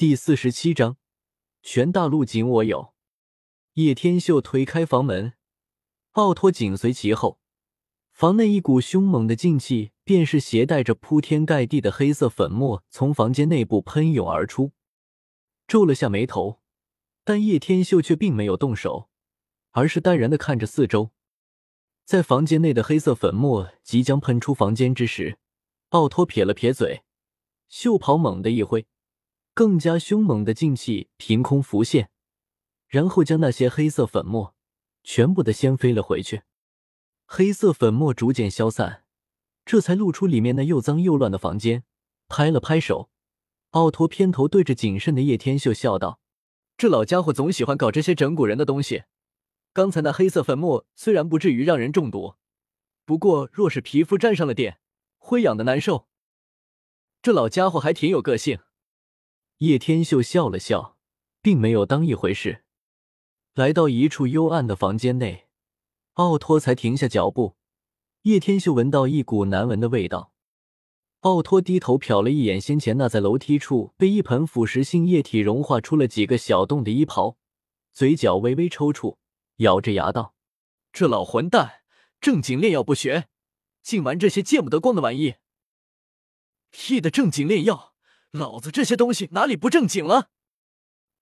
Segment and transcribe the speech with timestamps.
[0.00, 0.96] 第四十七章，
[1.60, 2.94] 全大陆仅我有。
[3.74, 5.34] 叶天秀推开房门，
[6.12, 7.38] 奥托紧随其后。
[8.10, 14.72] 房内一股凶猛的劲气，便是携带着铺天盖地的黑色粉末，从房间内部喷涌而出。
[15.68, 16.62] 皱了下眉头，
[17.22, 19.10] 但叶天秀却并没有动手，
[19.72, 21.10] 而是淡然的看着四周。
[22.06, 25.36] 在房间内的黑色粉末即将喷出房间之时，
[25.90, 27.02] 奥托撇了撇嘴，
[27.68, 28.86] 袖袍猛地一挥，
[29.60, 32.08] 更加凶猛的劲气凭空浮现，
[32.88, 34.54] 然后将那些黑色粉末
[35.04, 36.44] 全部的掀飞了回去。
[37.26, 39.04] 黑色粉末逐渐消散，
[39.66, 41.84] 这才露出里面那又脏又乱的房间。
[42.26, 43.10] 拍了拍手，
[43.72, 46.20] 奥托偏头对着谨慎的叶天秀笑道
[46.78, 49.02] ：“这老家伙总喜欢搞这些整蛊人的东西。
[49.74, 52.36] 刚才那黑色粉末虽然不至于让人中毒，
[53.04, 54.80] 不过若是皮肤沾上了点，
[55.18, 56.08] 会痒的难受。
[57.20, 58.60] 这老家伙还挺有个性。”
[59.60, 60.96] 叶天秀笑了笑，
[61.42, 62.64] 并没有当一回事，
[63.52, 65.48] 来到一处幽暗的房间内。
[66.14, 67.56] 奥托才停下脚步，
[68.22, 70.32] 叶天秀闻到一股难闻的味道。
[71.20, 77.36] 奥托低头瞟了一眼先前那在楼梯处被一盆腐蚀性液体融化出了几个小洞的衣袍，
[77.92, 79.18] 嘴角微微抽搐，
[79.56, 80.34] 咬着牙道
[80.90, 81.82] ：“这老混蛋
[82.18, 83.28] 正经炼药不学，
[83.82, 85.34] 竟玩这些见不得光的玩意！
[86.70, 87.89] 屁的正经炼药，
[88.32, 90.30] 老子这些东西哪里不正经了？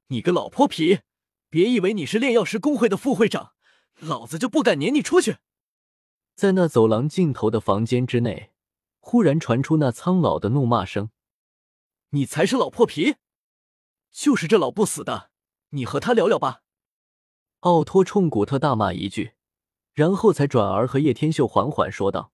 [0.09, 1.01] 你个老泼皮，
[1.49, 3.55] 别以为你是炼药师工会的副会长！”
[4.01, 5.39] 老子就不敢撵你出去！
[6.37, 8.53] 在那走廊尽头的房间之内，
[9.01, 11.11] 忽然传出那苍老的怒骂声
[12.11, 13.17] ：“你才是老破皮！
[14.13, 15.31] 就是这老不死的，
[15.71, 16.63] 你和他聊聊吧！”
[17.61, 19.33] 奥托冲古特大骂一句，
[19.95, 22.33] 然后才转而和叶天秀缓缓说道：“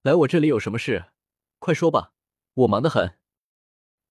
[0.00, 1.12] 来我这里有什么事？
[1.58, 2.14] 快说吧，
[2.54, 3.18] 我忙得很。”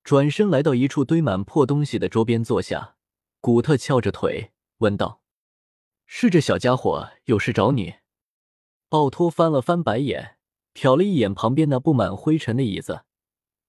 [0.10, 2.96] 转身来到一处堆满破东西的桌边坐下，
[3.42, 5.22] 古特翘着腿问道。
[6.08, 7.98] 是这小家伙有事找你？
[8.90, 10.40] 奥托翻了翻白眼，
[10.74, 13.04] 瞟了一眼旁边那布满灰尘的椅子，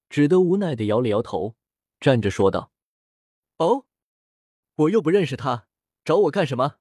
[0.09, 1.57] 只得无奈的摇了摇头，
[2.01, 2.73] 站着说道
[3.59, 3.85] ：“哦，
[4.77, 5.67] 我又不认识他，
[6.07, 6.77] 找我干什么？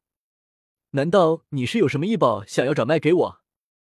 [0.91, 3.41] 难道你是有什么异宝想要转卖给我？”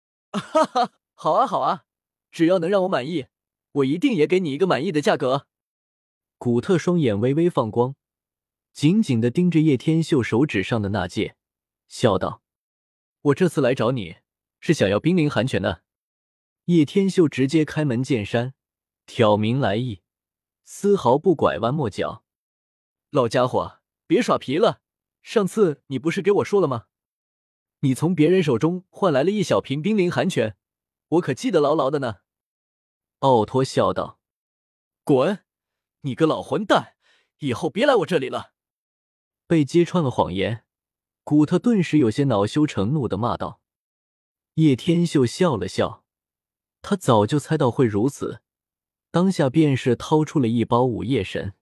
[0.32, 1.84] 哈哈，好啊好啊，
[2.30, 3.26] 只要能让我满意，
[3.72, 5.46] 我一定也给你一个满意的价格。
[6.38, 7.96] 古特双眼微微放光，
[8.72, 11.36] 紧紧的盯着叶天秀手指上的那戒。
[11.88, 12.42] 笑道
[13.22, 14.18] ：“我这次来找你
[14.60, 15.82] 是想要冰灵寒泉的。”
[16.66, 18.54] 叶天秀直接开门见山，
[19.04, 20.02] 挑明来意，
[20.64, 22.22] 丝毫不拐弯抹角。
[23.10, 24.80] 老家伙，别耍皮了！
[25.22, 26.86] 上次你不是给我说了吗？
[27.80, 30.56] 你从别人手中换来了一小瓶冰灵寒泉，
[31.08, 32.18] 我可记得牢牢的呢。”
[33.20, 34.20] 奥托笑道
[35.02, 35.44] ：“滚！
[36.02, 36.94] 你个老混蛋，
[37.38, 38.52] 以后别来我这里了。”
[39.46, 40.64] 被揭穿了谎言。
[41.24, 43.60] 古特顿时有些恼羞成怒的骂道
[44.54, 46.04] ：“叶天秀笑了笑，
[46.80, 48.40] 他早就猜到会如此，
[49.10, 51.52] 当下便是掏出了一包午夜神，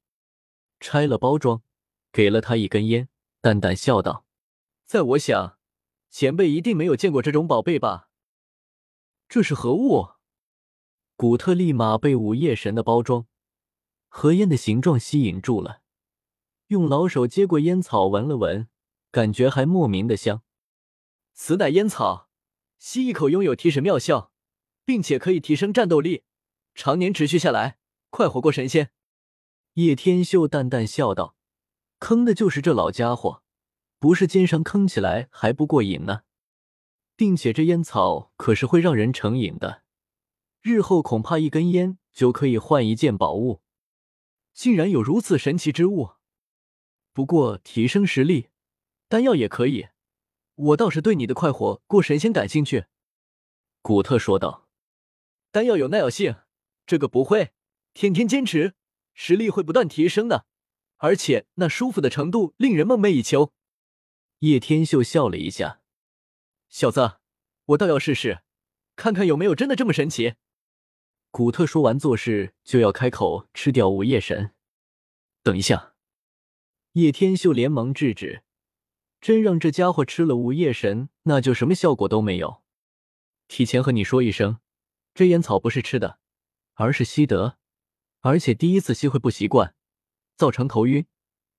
[0.79, 1.63] 拆了包装，
[2.13, 3.09] 给了他一根烟，
[3.41, 4.25] 淡淡笑道
[4.87, 5.59] ：‘在我想，
[6.11, 8.09] 前辈一定没有见过这种宝贝吧？’
[9.29, 10.11] 这是何物？”
[11.17, 13.27] 古特立马被午夜神的包装
[14.17, 15.83] 和烟的形状吸引住了，
[16.69, 18.67] 用老手接过烟草闻了闻。
[19.11, 20.43] 感觉还莫名的香，
[21.35, 22.31] 此乃烟草，
[22.79, 24.33] 吸一口拥有提神妙效，
[24.87, 26.25] 并且可以提升战斗力，
[26.75, 27.77] 常年持续下来，
[28.09, 28.91] 快活过神仙。
[29.75, 31.37] 叶天秀淡淡笑道
[32.01, 33.43] ：“坑的就是这老家伙，
[33.99, 36.23] 不是奸商坑起来还不过瘾呢。
[37.15, 39.83] 并且这烟草可是会让人成瘾的，
[40.63, 43.61] 日后恐怕一根烟就可以换一件宝物。
[44.57, 46.13] 竟然有如此神奇之物，
[47.13, 48.49] 不过提升实力。”
[49.07, 49.89] 丹药也可以，
[50.55, 52.87] 我倒是对你的快活过神仙感兴趣。”
[53.83, 54.67] 古特说道
[55.53, 56.37] ，“丹药有耐药性，
[56.87, 57.53] 这个不会，
[57.93, 58.75] 天天坚持，
[59.13, 60.47] 实力会不断提升的，
[60.97, 63.53] 而且那舒服的程度令人梦寐以求。”
[64.41, 65.83] 叶天秀笑了一下
[66.71, 67.19] ，“小子，
[67.67, 68.41] 我倒要试试，
[68.97, 70.37] 看看有没有真的这么神奇。”
[71.37, 74.53] 古特说完，做事就要开口吃掉午夜神。
[75.43, 75.93] 等一下，
[76.93, 78.43] 叶天秀连忙制止。
[79.21, 82.63] 真让这家伙吃了午夜神，那就什么效果都没有。
[83.49, 84.61] 提前和你说一声，
[85.13, 86.19] 这烟草不是吃的，
[86.73, 87.59] 而是吸的，
[88.23, 89.75] 而且第一次吸会不习惯，
[90.39, 91.05] 造成头晕，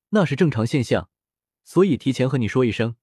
[0.10, 1.12] 那是正常现象，
[1.64, 2.96] 所以提前和你说一声。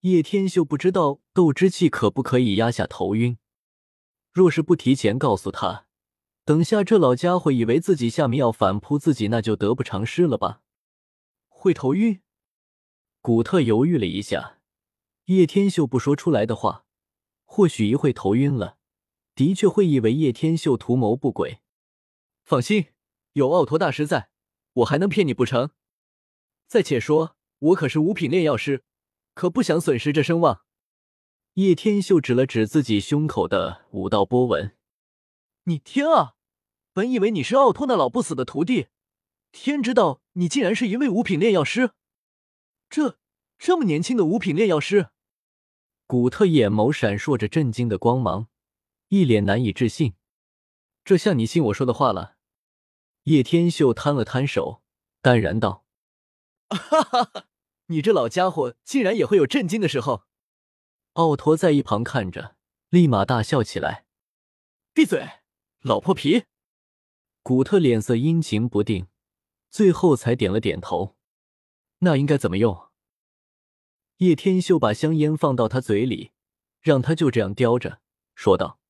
[0.00, 3.36] 叶天秀不知道斗之气可不可以压下头晕，
[4.32, 5.86] 若是不提前告诉他，
[6.44, 10.62] 等下这老家伙以为自己下面要反扑自己，那就得不偿失了吧？
[11.48, 12.20] 会头晕。
[13.20, 14.58] 古特犹豫了一下，
[15.26, 16.86] 叶天秀不说出来的话，
[17.44, 18.78] 或许一会头晕了，
[19.34, 21.60] 的确会以为叶天秀图谋不轨。
[22.42, 22.86] 放心，
[23.34, 24.30] 有奥托大师在，
[24.72, 25.70] 我还能骗你不成？
[26.66, 28.82] 再且说，我可是五品炼药师，
[29.34, 30.62] 可不想损失这声望。
[31.54, 34.74] 叶天秀指了指自己胸口的五道波纹
[35.64, 36.32] ：“你天啊！
[36.94, 38.86] 本以为你是奥托那老不死的徒弟，
[39.50, 41.90] 天知道你竟然是一位五品炼药师！
[42.88, 43.18] 这
[43.58, 45.10] 这么年轻的五品炼药师！”
[46.08, 48.48] 古特眼眸闪烁着震惊的光芒，
[49.08, 50.14] 一脸难以置信
[51.04, 52.36] ：“这像你信我说的话了？”
[53.24, 54.82] 叶天秀摊了摊手，
[55.20, 55.84] 淡然道
[56.70, 57.44] ：“哈哈哈，
[57.88, 60.24] 你这老家伙竟然也会有震惊的时候。”
[61.14, 62.56] 奥托在一旁看着，
[62.88, 64.06] 立马大笑起来
[64.94, 65.40] ：“闭嘴，
[65.80, 66.44] 老破皮！”
[67.42, 69.08] 古特脸色阴晴不定，
[69.68, 71.16] 最后才点了点头。
[71.98, 72.88] 那应该怎么用？
[74.18, 76.32] 叶天秀把香烟放到他嘴里，
[76.80, 78.00] 让他就这样叼着，
[78.34, 78.80] 说道：“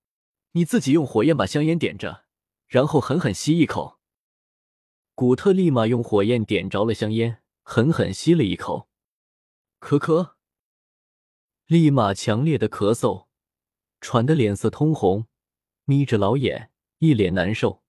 [0.52, 2.24] 你自己用火焰把香烟点着，
[2.68, 3.98] 然后狠狠吸一口。”
[5.16, 8.88] 古特立马用火焰点着了香烟，狠狠吸了一口，
[9.80, 10.34] 咳咳。
[11.72, 13.28] 立马强烈的咳嗽，
[13.98, 15.24] 喘得脸色通红，
[15.86, 17.82] 眯着老眼，一脸难受。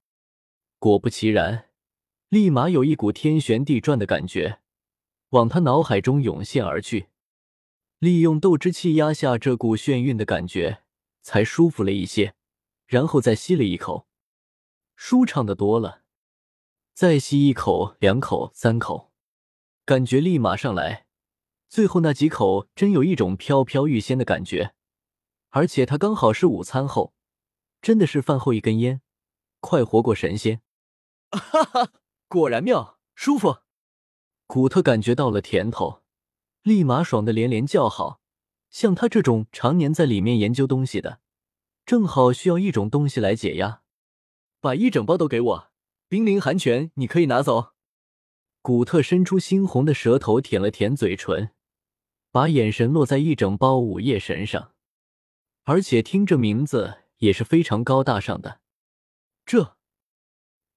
[0.79, 1.65] 果不其然，
[2.29, 4.61] 立马有一股天旋地转的感觉
[5.31, 7.09] 往他脑海中涌现而去。
[7.99, 10.83] 利用斗之气压下这股眩晕的感觉，
[11.21, 12.35] 才舒服了一些。
[12.85, 14.07] 然后再吸了一口，
[14.95, 16.03] 舒畅的多了。
[16.93, 19.11] 再吸一口、两口、三口，
[19.83, 21.02] 感觉立马上来。
[21.73, 24.75] 最后那几口真有一种飘飘欲仙的感觉，
[25.49, 27.15] 而且它刚好是午餐后，
[27.81, 29.01] 真的是饭后一根烟，
[29.59, 30.61] 快活过神仙。
[31.31, 31.89] 哈哈，
[32.27, 33.61] 果然妙，舒服。
[34.45, 36.03] 古特感觉到了甜头，
[36.61, 38.21] 立马爽的连连叫好。
[38.69, 41.21] 像他这种常年在里面研究东西的，
[41.87, 43.81] 正好需要一种东西来解压。
[44.61, 45.71] 把一整包都给我，
[46.07, 47.71] 冰凌寒泉你可以拿走。
[48.61, 51.49] 古特伸出猩红的舌头舔了舔嘴唇。
[52.33, 54.73] 把眼神落在一整包午夜神上，
[55.65, 58.59] 而且听这名字也是非常高大上的。
[59.45, 59.77] 这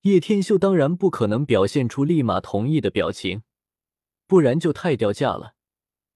[0.03, 3.43] 叶天秀当然不可能表现出立马同意的表情，
[4.26, 5.55] 不然就太掉价了。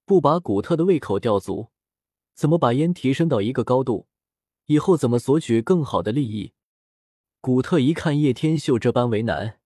[0.05, 1.69] 不把古特的胃口吊足，
[2.35, 4.07] 怎么把烟提升到一个高度？
[4.67, 6.53] 以后怎么索取更好的利益？
[7.39, 9.59] 古特一看叶天秀这般为难，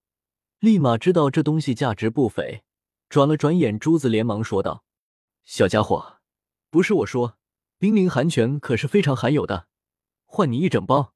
[0.59, 2.63] 立马知道这东西价值不菲，
[3.09, 4.85] 转了转眼珠子，连忙说道。
[5.45, 6.17] 小家伙，
[6.71, 7.37] 不是我说，
[7.77, 9.67] 冰灵寒泉可是非常罕有的，
[10.25, 11.13] 换你一整包，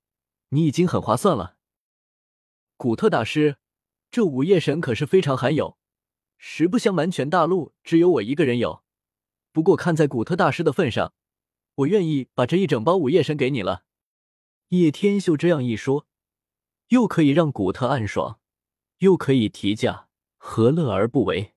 [0.49, 1.57] 你已经很划算了。
[2.77, 3.57] 古特大师，
[4.11, 5.79] 这午夜神可是非常罕有，
[6.37, 8.83] 实不相瞒，全大陆只有我一个人有。
[9.51, 11.11] 不过看在古特大师的份上，
[11.73, 13.83] 我愿意把这一整包午夜神给你了。
[14.67, 16.05] 叶天秀这样一说，
[16.89, 18.39] 又可以让古特暗爽，
[18.99, 21.55] 又可以提价，何乐而不为？